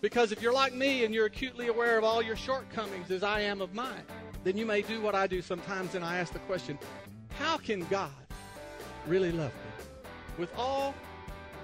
[0.00, 3.40] Because if you're like me and you're acutely aware of all your shortcomings as I
[3.40, 4.04] am of mine,
[4.44, 6.78] then you may do what I do sometimes and I ask the question,
[7.38, 8.10] how can God
[9.06, 9.84] really love me?
[10.38, 10.94] With all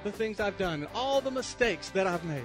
[0.04, 2.44] the things I've done and all the mistakes that I've made.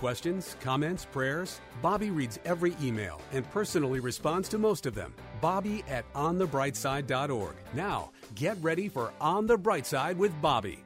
[0.00, 1.60] Questions, comments, prayers?
[1.82, 5.12] Bobby reads every email and personally responds to most of them.
[5.42, 7.54] Bobby at onthebrightside.org.
[7.74, 10.82] Now, get ready for On the Bright Side with Bobby.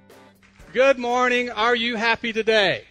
[0.72, 1.48] Good morning.
[1.48, 2.86] Are you happy today?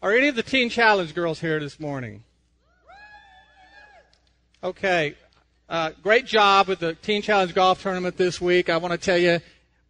[0.00, 2.24] Are any of the Teen Challenge girls here this morning?
[4.64, 5.14] Okay.
[5.68, 8.70] Uh, great job with the Teen Challenge golf tournament this week.
[8.70, 9.40] I want to tell you,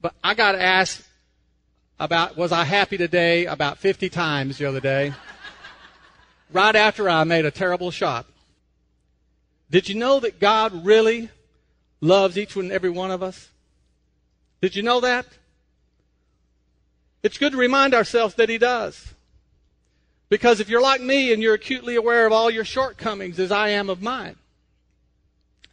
[0.00, 1.05] but I got asked
[1.98, 5.14] about was I happy today about 50 times the other day.
[6.52, 8.26] right after I made a terrible shot.
[9.70, 11.30] Did you know that God really
[12.00, 13.48] loves each and every one of us?
[14.60, 15.26] Did you know that?
[17.22, 19.14] It's good to remind ourselves that He does.
[20.28, 23.70] Because if you're like me and you're acutely aware of all your shortcomings as I
[23.70, 24.36] am of mine,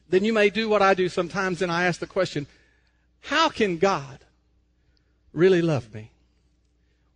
[0.10, 2.46] then you may do what I do sometimes and I ask the question,
[3.22, 4.20] how can God
[5.34, 6.12] really love me?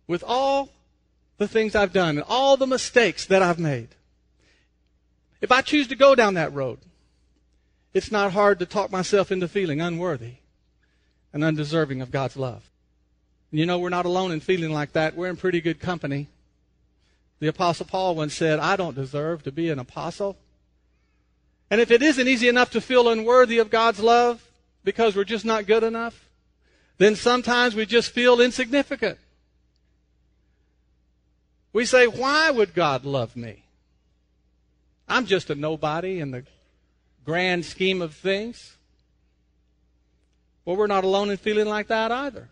[0.08, 0.70] with all
[1.36, 3.90] the things I've done and all the mistakes that I've made.
[5.40, 6.78] If I choose to go down that road,
[7.94, 10.36] it's not hard to talk myself into feeling unworthy
[11.32, 12.68] and undeserving of God's love.
[13.52, 15.14] You know, we're not alone in feeling like that.
[15.14, 16.26] We're in pretty good company.
[17.38, 20.36] The Apostle Paul once said, I don't deserve to be an apostle.
[21.70, 24.44] And if it isn't easy enough to feel unworthy of God's love
[24.84, 26.27] because we're just not good enough,
[26.98, 29.18] then sometimes we just feel insignificant.
[31.72, 33.62] We say, why would God love me?
[35.08, 36.44] I'm just a nobody in the
[37.24, 38.76] grand scheme of things.
[40.64, 42.48] Well, we're not alone in feeling like that either.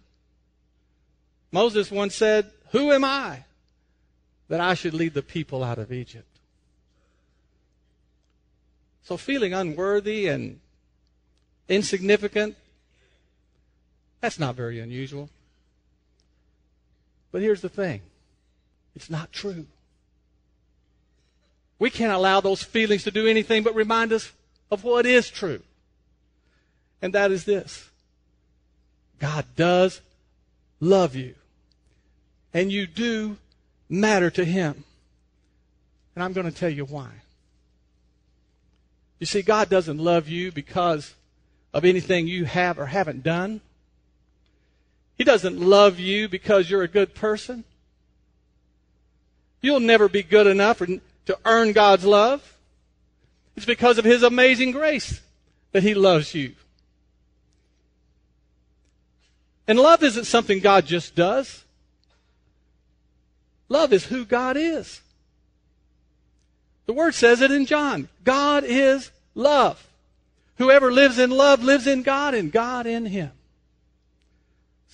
[1.52, 3.44] Moses once said, Who am I
[4.48, 6.28] that I should lead the people out of Egypt?
[9.02, 10.60] So feeling unworthy and
[11.68, 12.56] insignificant,
[14.20, 15.28] that's not very unusual.
[17.32, 18.02] But here's the thing
[18.94, 19.66] it's not true.
[21.78, 24.32] We can't allow those feelings to do anything but remind us
[24.70, 25.62] of what is true.
[27.02, 27.90] And that is this
[29.18, 30.00] God does
[30.80, 31.34] love you.
[32.54, 33.36] And you do
[33.88, 34.84] matter to Him.
[36.14, 37.10] And I'm going to tell you why.
[39.18, 41.14] You see, God doesn't love you because
[41.72, 43.60] of anything you have or haven't done.
[45.16, 47.64] He doesn't love you because you're a good person.
[49.62, 52.56] You'll never be good enough to earn God's love.
[53.56, 55.20] It's because of His amazing grace
[55.72, 56.54] that He loves you.
[59.66, 61.64] And love isn't something God just does.
[63.68, 65.00] Love is who God is.
[66.86, 68.08] The Word says it in John.
[68.22, 69.84] God is love.
[70.58, 73.30] Whoever lives in love lives in God and God in him.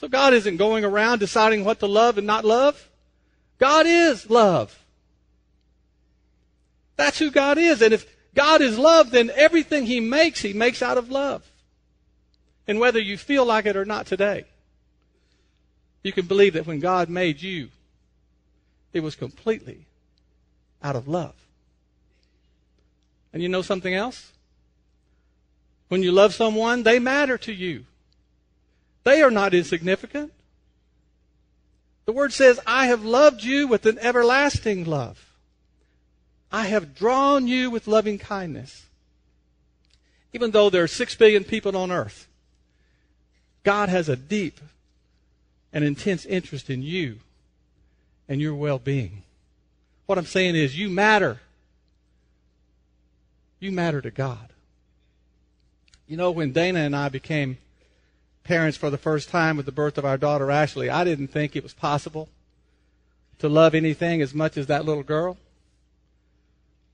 [0.03, 2.91] So God isn't going around deciding what to love and not love.
[3.59, 4.77] God is love.
[6.97, 7.81] That's who God is.
[7.81, 8.05] And if
[8.35, 11.49] God is love, then everything He makes, He makes out of love.
[12.67, 14.45] And whether you feel like it or not today,
[16.03, 17.69] you can believe that when God made you,
[18.93, 19.87] it was completely
[20.83, 21.37] out of love.
[23.33, 24.33] And you know something else?
[25.87, 27.85] When you love someone, they matter to you.
[29.05, 30.33] They are not insignificant.
[32.05, 35.33] The word says, I have loved you with an everlasting love.
[36.51, 38.87] I have drawn you with loving kindness.
[40.33, 42.29] Even though there are six billion people on earth,
[43.65, 44.61] God has a deep
[45.73, 47.21] and intense interest in you
[48.29, 49.23] and your well being.
[50.07, 51.41] What I'm saying is, you matter.
[53.61, 54.49] You matter to God.
[56.07, 57.59] You know, when Dana and I became
[58.45, 61.55] parents for the first time with the birth of our daughter Ashley, I didn't think
[61.55, 62.29] it was possible
[63.39, 65.37] to love anything as much as that little girl.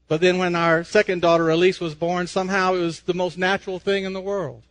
[0.09, 3.79] But then when our second daughter Elise was born, somehow it was the most natural
[3.79, 4.63] thing in the world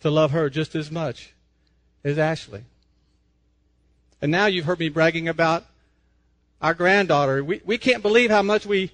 [0.00, 1.34] to love her just as much
[2.04, 2.62] as Ashley.
[4.22, 5.64] And now you've heard me bragging about
[6.60, 7.42] our granddaughter.
[7.42, 8.92] We, we can't believe how much we,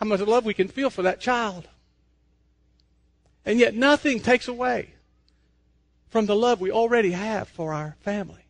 [0.00, 1.68] how much love we can feel for that child.
[3.48, 4.90] And yet nothing takes away
[6.10, 8.44] from the love we already have for our family.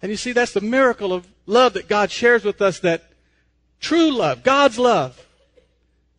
[0.00, 3.12] And you see, that's the miracle of love that God shares with us that
[3.78, 5.22] true love, God's love,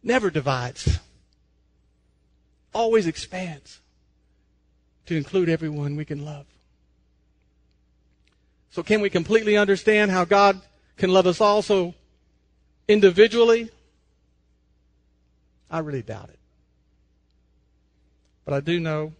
[0.03, 0.99] never divides,
[2.71, 3.79] always expands
[5.07, 6.45] to include everyone we can love.
[8.69, 10.61] So can we completely understand how God
[10.97, 11.95] can love us also
[12.87, 13.71] individually?
[15.71, 16.38] I really doubt it.
[18.49, 19.13] But I do know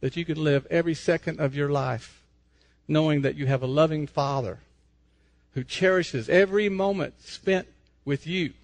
[0.00, 2.24] that you can live every second of your life
[2.88, 4.58] knowing that you have a loving Father
[5.54, 7.68] who cherishes every moment spent
[8.04, 8.54] with you.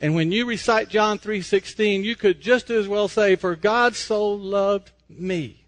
[0.00, 4.30] And when you recite John 3:16, you could just as well say for God so
[4.30, 5.64] loved me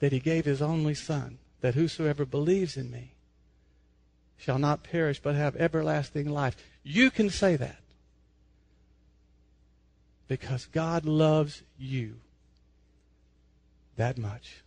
[0.00, 3.12] that he gave his only son that whosoever believes in me
[4.36, 6.56] shall not perish but have everlasting life.
[6.82, 7.80] You can say that
[10.30, 12.14] because God loves you
[13.96, 14.62] that much.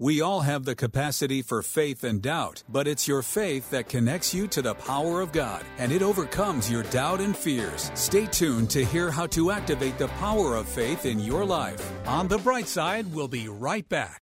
[0.00, 4.34] We all have the capacity for faith and doubt, but it's your faith that connects
[4.34, 7.92] you to the power of God, and it overcomes your doubt and fears.
[7.94, 11.80] Stay tuned to hear how to activate the power of faith in your life.
[12.08, 14.22] On the bright side, we'll be right back.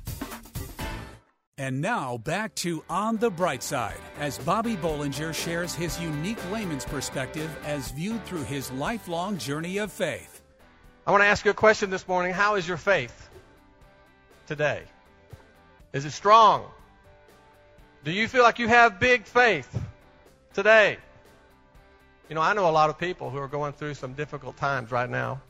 [1.57, 6.85] And now back to On the Bright Side as Bobby Bollinger shares his unique layman's
[6.85, 10.41] perspective as viewed through his lifelong journey of faith.
[11.05, 12.33] I want to ask you a question this morning.
[12.33, 13.29] How is your faith
[14.47, 14.83] today?
[15.93, 16.65] Is it strong?
[18.03, 19.69] Do you feel like you have big faith
[20.53, 20.97] today?
[22.29, 24.89] You know, I know a lot of people who are going through some difficult times
[24.89, 25.41] right now.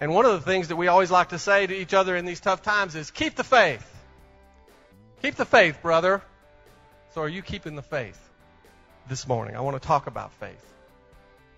[0.00, 2.24] And one of the things that we always like to say to each other in
[2.24, 3.88] these tough times is keep the faith.
[5.22, 6.20] Keep the faith, brother.
[7.14, 8.18] So, are you keeping the faith
[9.08, 9.54] this morning?
[9.54, 10.74] I want to talk about faith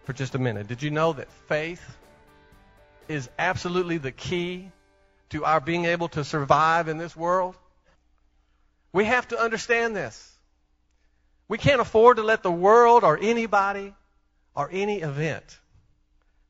[0.04, 0.68] for just a minute.
[0.68, 1.82] Did you know that faith
[3.08, 4.70] is absolutely the key
[5.30, 7.56] to our being able to survive in this world?
[8.92, 10.30] We have to understand this.
[11.48, 13.94] We can't afford to let the world or anybody
[14.54, 15.58] or any event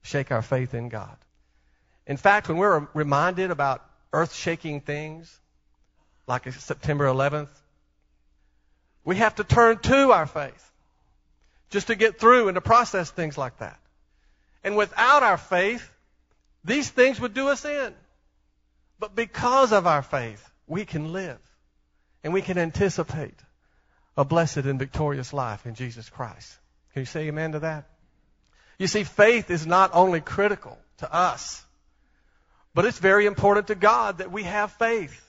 [0.02, 1.16] shake our faith in God.
[2.08, 5.40] In fact, when we're reminded about earth shaking things,
[6.26, 7.48] like September 11th.
[9.04, 10.70] We have to turn to our faith
[11.70, 13.78] just to get through and to process things like that.
[14.62, 15.90] And without our faith,
[16.64, 17.94] these things would do us in.
[18.98, 21.38] But because of our faith, we can live
[22.22, 23.38] and we can anticipate
[24.16, 26.56] a blessed and victorious life in Jesus Christ.
[26.92, 27.86] Can you say amen to that?
[28.78, 31.62] You see, faith is not only critical to us,
[32.72, 35.20] but it's very important to God that we have faith.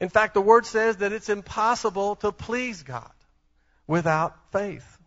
[0.00, 3.10] In fact, the word says that it's impossible to please God
[3.86, 4.98] without faith.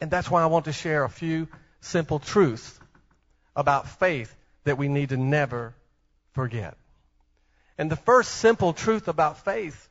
[0.00, 1.48] And that's why I want to share a few
[1.80, 2.78] simple truths
[3.54, 4.34] about faith
[4.64, 5.74] that we need to never
[6.32, 6.76] forget.
[7.76, 9.88] And the first simple truth about faith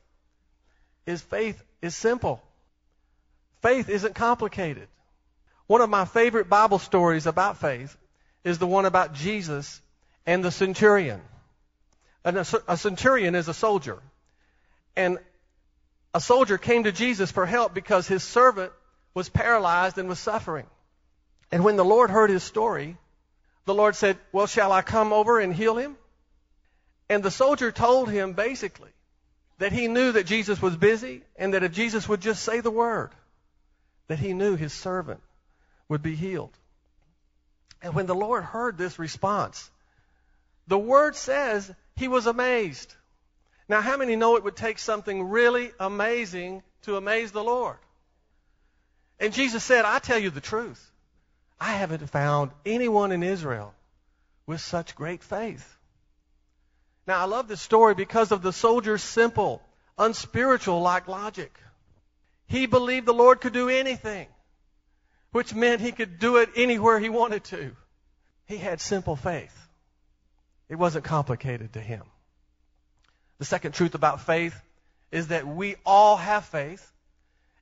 [1.06, 2.42] is faith is simple.
[3.62, 4.88] Faith isn't complicated.
[5.68, 7.96] One of my favorite Bible stories about faith
[8.44, 9.82] is the one about Jesus
[10.26, 11.22] and the centurion.
[12.28, 14.00] And a, centurion is a soldier.
[14.98, 15.18] And
[16.14, 18.74] a soldier came to Jesus for help because his servant
[19.14, 20.66] was paralyzed and was suffering.
[21.54, 22.98] And when the Lord heard his story,
[23.64, 25.96] the Lord said, Well, shall I come over and heal him?
[27.08, 28.92] And the soldier told him basically
[29.60, 32.70] that he knew that Jesus was busy and that if Jesus would just say the
[32.70, 33.12] word,
[34.10, 35.22] that he knew his servant
[35.88, 36.58] would be healed.
[37.82, 39.72] And when the Lord heard this response,
[40.68, 42.94] the word says he was amazed.
[43.68, 47.78] Now, how many know it would take something really amazing to amaze the Lord?
[49.20, 50.92] And Jesus said, I tell you the truth.
[51.60, 53.74] I haven't found anyone in Israel
[54.46, 55.76] with such great faith.
[57.08, 59.62] Now, I love this story because of the soldier's simple,
[59.98, 61.52] unspiritual like logic.
[62.46, 64.28] He believed the Lord could do anything,
[65.32, 67.76] which meant he could do it anywhere he wanted to.
[68.46, 69.67] He had simple faith.
[70.70, 72.04] It wasn't complicated to him.
[73.40, 74.60] The second truth about faith
[75.12, 76.92] is that we all have faith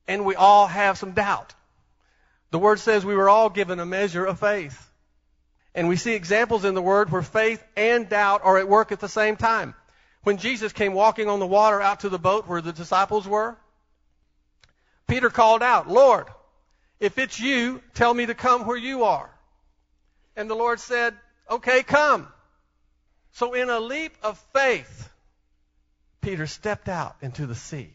[0.08, 1.54] and we all have some doubt.
[2.52, 4.82] The word says we were all given a measure of faith.
[5.74, 9.02] And we see examples in the word where faith and doubt are at work at
[9.02, 9.76] the same time.
[10.24, 13.58] When Jesus came walking on the water out to the boat where the disciples were,
[15.08, 16.28] Peter called out, Lord,
[17.00, 19.30] if it's you, tell me to come where you are.
[20.36, 21.14] And the Lord said,
[21.50, 22.28] okay, come.
[23.36, 25.10] So in a leap of faith,
[26.22, 27.94] Peter stepped out into the sea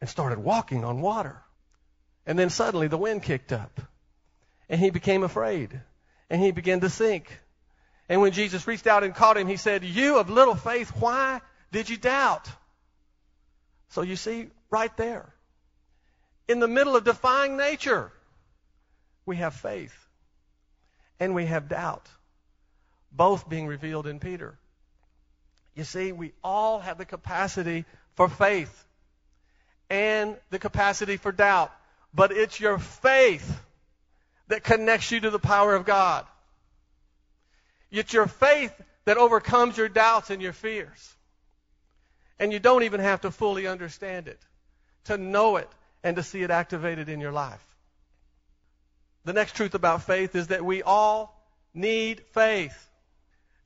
[0.00, 1.42] and started walking on water.
[2.26, 3.80] And then suddenly the wind kicked up
[4.68, 5.80] and he became afraid
[6.30, 7.40] and he began to sink.
[8.08, 11.40] And when Jesus reached out and caught him, he said, You of little faith, why
[11.72, 12.48] did you doubt?
[13.88, 15.34] So you see, right there,
[16.46, 18.12] in the middle of defying nature,
[19.26, 19.94] we have faith
[21.18, 22.08] and we have doubt,
[23.12, 24.58] both being revealed in Peter.
[25.74, 28.86] You see, we all have the capacity for faith
[29.88, 31.72] and the capacity for doubt.
[32.12, 33.60] But it's your faith
[34.48, 36.26] that connects you to the power of God.
[37.90, 38.72] It's your faith
[39.04, 41.14] that overcomes your doubts and your fears.
[42.38, 44.40] And you don't even have to fully understand it,
[45.04, 45.68] to know it
[46.02, 47.64] and to see it activated in your life.
[49.24, 51.40] The next truth about faith is that we all
[51.74, 52.89] need faith.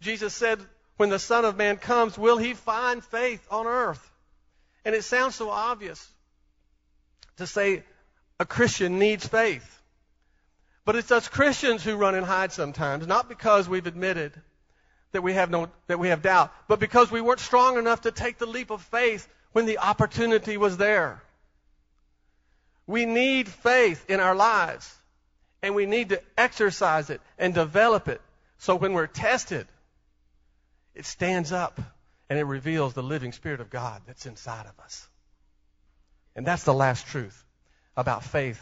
[0.04, 0.60] Jesus said,
[0.96, 4.12] when the Son of Man comes, will he find faith on earth?
[4.84, 6.06] And it sounds so obvious
[7.38, 7.82] to say
[8.38, 9.70] a Christian needs faith.
[10.84, 14.32] But it's us Christians who run and hide sometimes, not because we've admitted
[15.12, 18.10] that we have no that we have doubt, but because we weren't strong enough to
[18.10, 21.22] take the leap of faith when the opportunity was there.
[22.86, 24.92] We need faith in our lives,
[25.62, 28.20] and we need to exercise it and develop it
[28.58, 29.66] so when we're tested,
[30.94, 31.80] it stands up
[32.28, 35.06] and it reveals the living Spirit of God that's inside of us.
[36.36, 37.44] And that's the last truth
[37.96, 38.60] about faith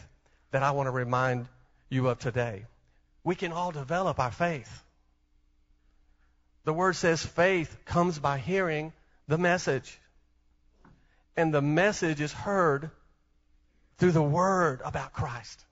[0.51, 1.47] that I want to remind
[1.89, 2.67] you of today.
[3.25, 4.83] We can all develop our faith.
[6.65, 8.93] The word says faith comes by hearing
[9.29, 9.99] the message.
[11.37, 12.91] And the message is heard
[13.99, 15.65] through the word about Christ.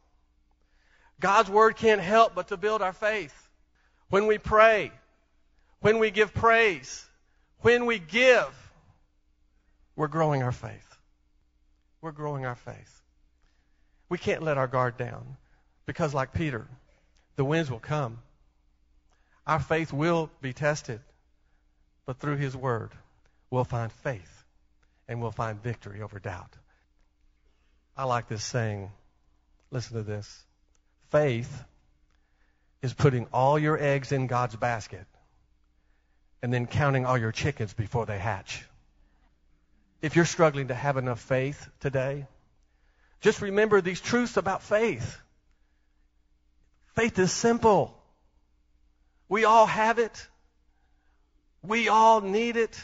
[1.20, 3.34] God's word can't help but to build our faith.
[4.08, 4.90] When we pray,
[5.80, 7.06] when we give praise,
[7.60, 8.48] when we give,
[9.96, 10.86] we're growing our faith.
[12.00, 13.02] We're growing our faith.
[14.08, 15.36] We can't let our guard down
[15.86, 16.66] because, like Peter,
[17.36, 18.18] the winds will come.
[19.46, 21.00] Our faith will be tested,
[22.06, 22.90] but through His Word,
[23.50, 24.44] we'll find faith
[25.08, 26.52] and we'll find victory over doubt.
[27.96, 28.90] I like this saying.
[29.70, 30.44] Listen to this.
[31.10, 31.64] Faith
[32.82, 35.06] is putting all your eggs in God's basket
[36.42, 38.64] and then counting all your chickens before they hatch.
[40.02, 42.26] If you're struggling to have enough faith today,
[43.20, 45.18] just remember these truths about faith.
[46.94, 47.96] Faith is simple.
[49.28, 50.26] We all have it.
[51.62, 52.80] We all need it.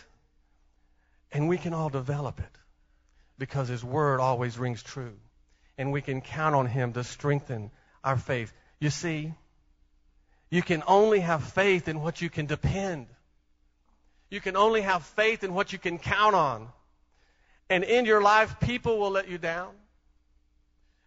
[1.32, 2.58] And we can all develop it
[3.38, 5.14] because His Word always rings true.
[5.78, 7.70] And we can count on Him to strengthen
[8.04, 8.52] our faith.
[8.78, 9.32] You see,
[10.50, 13.08] you can only have faith in what you can depend.
[14.30, 16.68] You can only have faith in what you can count on.
[17.70, 19.74] And in your life, people will let you down.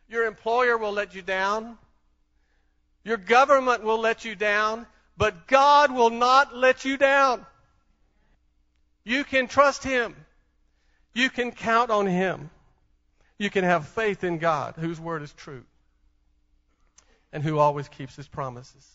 [0.10, 1.78] Your employer will let you down.
[3.04, 4.86] Your government will let you down.
[5.18, 7.46] But God will not let you down.
[9.04, 10.16] You can trust Him.
[11.14, 12.50] You can count on Him.
[13.38, 15.64] You can have faith in God, whose word is true,
[17.32, 18.86] and who always keeps His promises.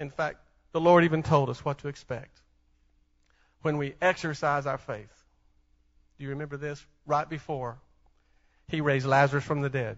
[0.00, 0.38] In fact,
[0.72, 2.41] the Lord even told us what to expect
[3.62, 5.24] when we exercise our faith.
[6.18, 6.84] Do you remember this?
[7.06, 7.78] Right before
[8.68, 9.96] he raised Lazarus from the dead,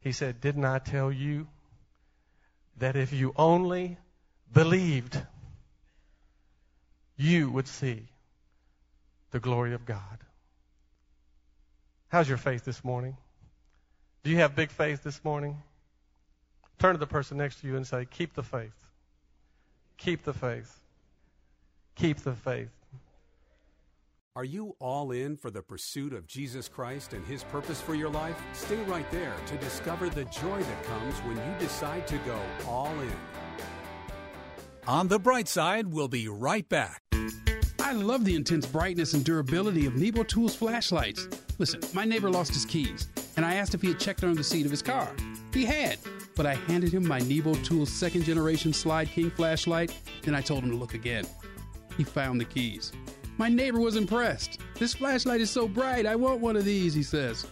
[0.00, 1.46] he said, Didn't I tell you
[2.78, 3.98] that if you only
[4.52, 5.20] believed,
[7.16, 8.06] you would see
[9.30, 10.18] the glory of God?
[12.08, 13.16] How's your faith this morning?
[14.22, 15.62] Do you have big faith this morning?
[16.78, 18.72] Turn to the person next to you and say, Keep the faith.
[19.98, 20.78] Keep the faith
[21.98, 22.70] keep the faith.
[24.36, 28.08] Are you all in for the pursuit of Jesus Christ and His purpose for your
[28.08, 28.40] life?
[28.52, 32.92] Stay right there to discover the joy that comes when you decide to go all
[33.00, 33.12] in.
[34.86, 37.02] On the Bright Side, we'll be right back.
[37.80, 41.26] I love the intense brightness and durability of Nebo Tools flashlights.
[41.58, 44.44] Listen, my neighbor lost his keys, and I asked if he had checked under the
[44.44, 45.10] seat of his car.
[45.52, 45.98] He had,
[46.36, 50.62] but I handed him my Nebo Tools second generation Slyde King flashlight, then I told
[50.62, 51.26] him to look again.
[51.98, 52.92] He found the keys.
[53.36, 54.60] My neighbor was impressed.
[54.76, 57.46] This flashlight is so bright, I want one of these, he says.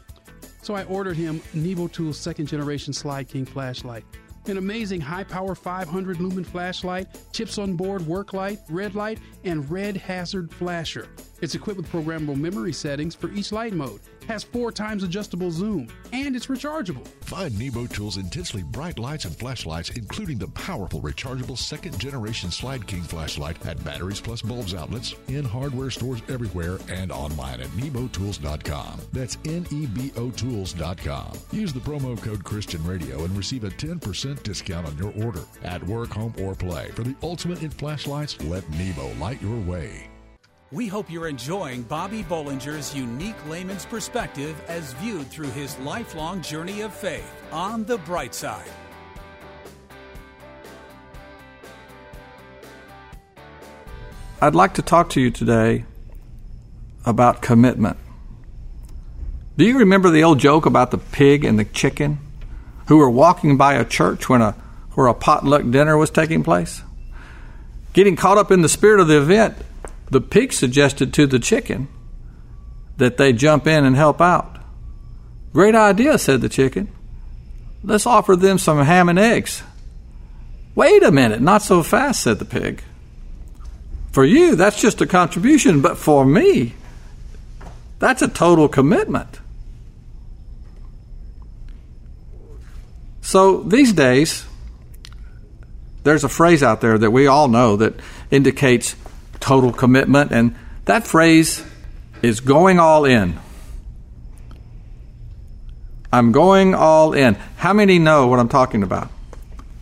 [0.63, 4.05] So I ordered him Nebo Tools second generation Slyde King flashlight.
[4.47, 9.69] An amazing high power 500 lumen flashlight, chips on board work light, red light, and
[9.71, 11.09] red hazard flasher.
[11.41, 15.89] It's equipped with programmable memory settings for each light mode has four times adjustable zoom,
[16.13, 17.07] and it's rechargeable.
[17.23, 22.87] Find Nebo Tools' intensely bright lights and flashlights, including the powerful rechargeable second generation Slyde
[22.87, 29.01] King flashlight at Batteries Plus Bulbs outlets, in hardware stores everywhere, and online at nebotools.com.
[29.13, 31.33] That's N E B O Tools.com.
[31.53, 35.43] Use the promo code Christian Radio and receive a 10% discount on your order.
[35.63, 36.91] At work, home, or play.
[36.95, 40.09] For the ultimate in flashlights, let Nebo light your way.
[40.73, 46.81] We hope you're enjoying Bobby Bollinger's unique layman's perspective as viewed through his lifelong journey
[46.81, 48.69] of faith on the bright side.
[54.41, 55.85] I'd like to talk to you today
[57.05, 57.97] about commitment.
[59.57, 62.19] Do you remember the old joke about the pig and the chicken
[62.89, 64.53] who were walking by a church when a
[64.95, 66.83] where a potluck dinner was taking place?
[67.93, 69.57] Getting caught up in the spirit of the event,
[70.11, 71.89] the pig suggested to the chicken
[72.97, 74.59] that they jump in and help out.
[75.53, 76.89] Great idea, said the chicken.
[77.83, 79.63] Let's offer them some ham and eggs.
[80.75, 82.83] Wait a minute, not so fast, said the pig.
[84.13, 86.75] For you, that's just a contribution, but for me,
[87.99, 89.41] that's a total commitment.
[93.21, 94.47] So these days,
[96.05, 97.95] there's a phrase out there that we all know that
[98.31, 98.95] indicates
[99.41, 101.65] total commitment, and that phrase
[102.23, 103.39] is going all in.
[106.13, 107.35] I'm going all in.
[107.57, 109.11] How many know what I'm talking about?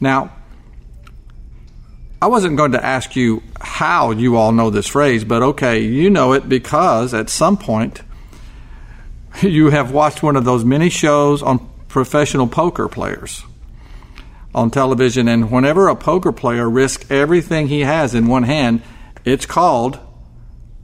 [0.01, 0.33] Now,
[2.21, 6.09] I wasn't going to ask you how you all know this phrase, but okay, you
[6.09, 8.01] know it because at some point
[9.43, 13.45] you have watched one of those many shows on professional poker players
[14.55, 18.83] on television, and whenever a poker player risks everything he has in one hand,
[19.25, 19.99] it's called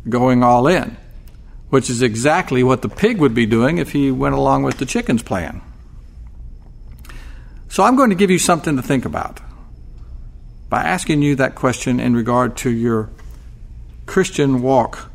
[0.08, 0.96] going all in,
[1.68, 4.86] which is exactly what the pig would be doing if he went along with the
[4.86, 5.60] chicken's plan.
[7.68, 9.40] So I'm going to give you something to think about
[10.68, 13.10] by asking you that question in regard to your
[14.06, 15.10] Christian walk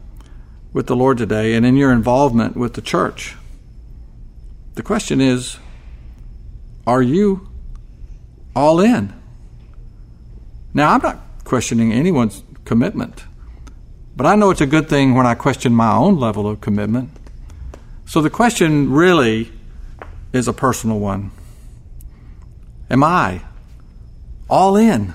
[0.72, 3.36] with the Lord today and in your involvement with the church.
[4.76, 5.58] The question is
[6.86, 7.50] Are you
[8.56, 9.14] all in?
[10.74, 13.24] Now, I'm not questioning anyone's commitment.
[14.16, 17.10] But I know it's a good thing when I question my own level of commitment.
[18.06, 19.52] So the question really
[20.34, 21.32] is a personal one
[22.90, 23.42] Am I
[24.50, 25.14] all in?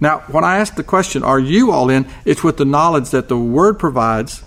[0.00, 2.06] Now, when I ask the question, Are you all in?
[2.24, 4.42] it's with the knowledge that the Word provides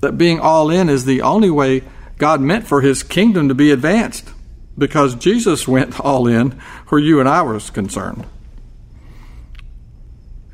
[0.00, 1.82] that being all in is the only way
[2.18, 4.30] God meant for His kingdom to be advanced
[4.76, 6.52] because Jesus went all in
[6.88, 8.24] where you and I was concerned.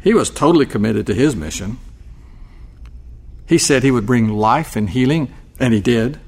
[0.05, 1.79] He was totally committed to his mission.
[3.49, 6.21] He said he would bring life and healing, and he did.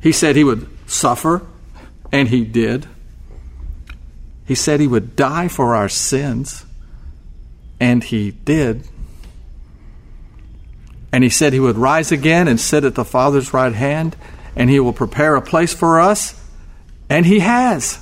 [0.00, 1.42] He said he would suffer,
[2.12, 2.86] and he did.
[4.46, 6.64] He said he would die for our sins,
[7.80, 8.86] and he did.
[11.12, 14.16] And he said he would rise again and sit at the Father's right hand,
[14.54, 16.40] and he will prepare a place for us,
[17.08, 17.99] and he has.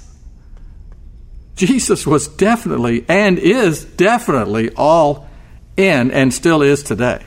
[1.58, 5.28] Jesus was definitely and is definitely all
[5.76, 7.24] in and still is today.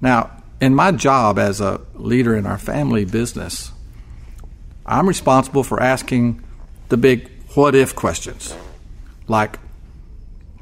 [0.00, 3.72] Now, in my job as a leader in our family business,
[4.86, 6.44] I'm responsible for asking
[6.88, 8.54] the big what if questions.
[9.26, 9.58] Like,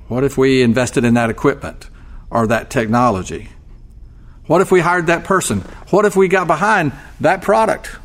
[0.08, 1.90] what if we invested in that equipment
[2.30, 3.50] or that technology?
[4.46, 5.60] What if we hired that person?
[5.90, 7.98] What if we got behind that product?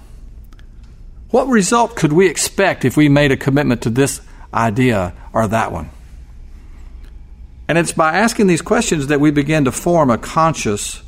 [1.29, 4.21] What result could we expect if we made a commitment to this
[4.53, 5.89] idea or that one?
[7.67, 11.03] And it's by asking these questions that we begin to form a conscious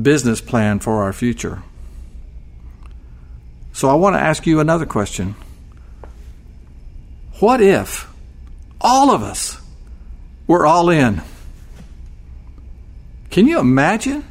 [0.00, 1.62] business plan for our future.
[3.72, 5.34] So I want to ask you another question.
[7.40, 8.06] What if
[8.80, 9.60] all of us
[10.46, 11.22] were all in?
[13.30, 14.24] Can you imagine?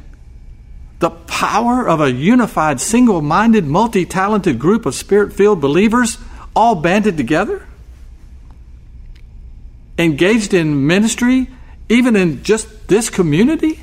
[0.98, 6.18] The power of a unified, single minded, multi talented group of spirit filled believers
[6.56, 7.68] all banded together?
[9.98, 11.48] engaged in ministry,
[11.88, 13.80] even in just this community?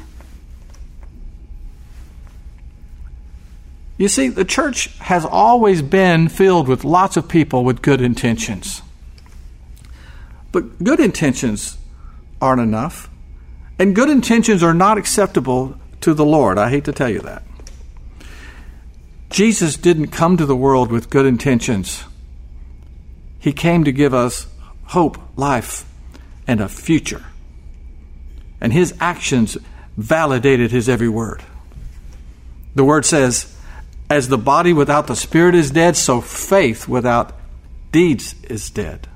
[3.98, 8.82] You see, the church has always been filled with lots of people with good intentions.
[10.52, 11.78] But good intentions
[12.42, 13.10] aren't enough.
[13.78, 16.60] And good intentions are not acceptable to the Lord.
[16.60, 17.42] I hate to tell you that.
[19.32, 22.04] Jesus didn't come to the world with good intentions.
[23.40, 24.46] He came to give us
[24.86, 25.84] hope, life,
[26.48, 27.26] and a future.
[28.62, 29.58] And his actions
[29.98, 31.44] validated his every word.
[32.76, 33.52] The word says,
[34.08, 37.34] as the body without the spirit is dead, so faith without
[37.92, 39.08] deeds is dead.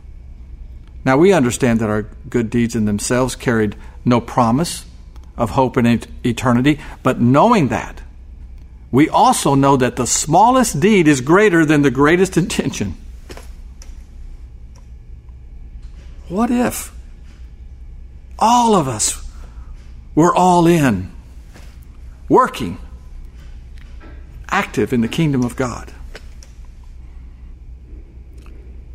[1.06, 4.86] Now we understand that our good deeds in themselves carried no promise
[5.40, 8.02] of hope in eternity, but knowing that,
[8.92, 12.96] we also know that the smallest deed is greater than the greatest intention.
[16.28, 16.94] What if
[18.38, 19.28] all of us
[20.16, 21.12] were all in,
[22.28, 22.78] working,
[24.50, 25.92] active in the kingdom of God.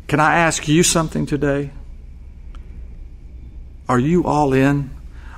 [0.07, 1.71] Can I ask you something today?
[3.87, 4.91] Are you all in?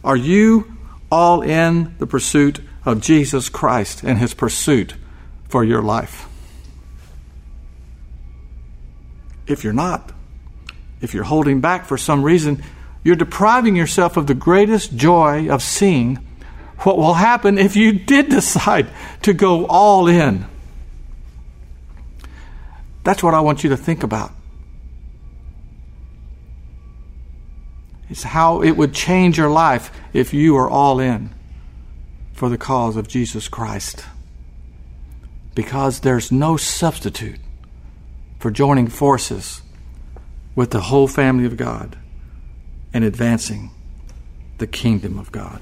[0.04, 0.77] Are you
[1.12, 4.96] all in the pursuit of Jesus Christ and his pursuit
[5.48, 6.28] for your life?
[9.46, 10.12] If you're not,
[11.02, 12.64] if you're holding back for some reason,
[13.04, 16.16] you're depriving yourself of the greatest joy of seeing
[16.80, 18.88] what will happen if you did decide
[19.22, 20.46] to go all in.
[23.04, 24.32] That's what I want you to think about.
[28.10, 31.34] It's how it would change your life if you are all in
[32.34, 34.06] for the cause of Jesus Christ.
[35.56, 37.40] Because there's no substitute
[38.40, 39.62] for joining forces
[40.56, 41.98] with the whole family of God
[42.94, 43.72] and advancing
[44.60, 45.62] the kingdom of God.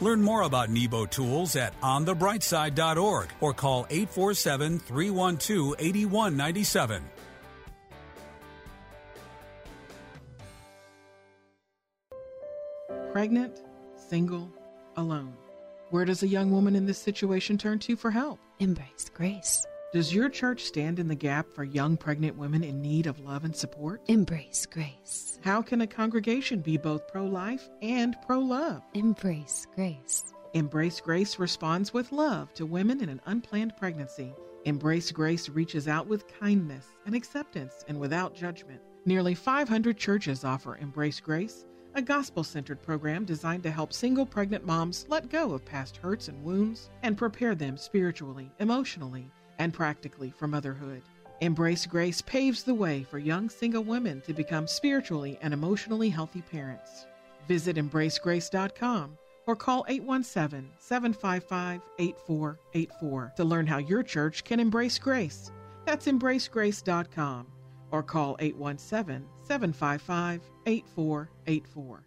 [0.00, 7.02] Learn more about Nebo Tools at onthebrightside.org or call 847 312 8197.
[13.12, 13.62] Pregnant,
[13.96, 14.52] single,
[14.96, 15.32] alone.
[15.88, 18.38] Where does a young woman in this situation turn to for help?
[18.58, 19.64] Embrace grace.
[19.96, 23.44] Does your church stand in the gap for young pregnant women in need of love
[23.44, 24.02] and support?
[24.08, 25.40] Embrace grace.
[25.42, 28.82] How can a congregation be both pro life and pro love?
[28.92, 30.34] Embrace grace.
[30.52, 34.34] Embrace Grace responds with love to women in an unplanned pregnancy.
[34.66, 38.82] Embrace Grace reaches out with kindness and acceptance and without judgment.
[39.06, 44.66] Nearly 500 churches offer Embrace Grace, a gospel centered program designed to help single pregnant
[44.66, 50.30] moms let go of past hurts and wounds and prepare them spiritually, emotionally, and practically
[50.30, 51.02] for motherhood.
[51.40, 56.42] Embrace Grace paves the way for young single women to become spiritually and emotionally healthy
[56.42, 57.06] parents.
[57.46, 65.52] Visit embracegrace.com or call 817 755 8484 to learn how your church can embrace grace.
[65.84, 67.46] That's embracegrace.com
[67.90, 72.02] or call 817 755 8484.